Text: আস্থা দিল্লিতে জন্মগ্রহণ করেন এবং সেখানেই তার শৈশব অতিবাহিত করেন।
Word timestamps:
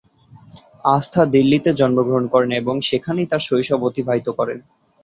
আস্থা 0.87 1.21
দিল্লিতে 1.33 1.69
জন্মগ্রহণ 1.73 2.25
করেন 2.33 2.51
এবং 2.53 2.75
সেখানেই 2.89 3.29
তার 3.31 3.41
শৈশব 3.47 3.79
অতিবাহিত 3.89 4.27
করেন। 4.39 4.59